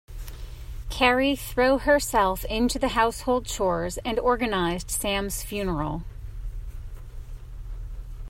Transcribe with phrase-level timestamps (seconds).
[0.89, 6.01] Carrie throw herself into the household chores and organised Sam's funeral.